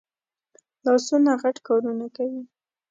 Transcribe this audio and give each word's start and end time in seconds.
لاسونه 0.85 1.31
غټ 1.41 1.57
کارونه 1.67 2.05
کوي 2.15 2.43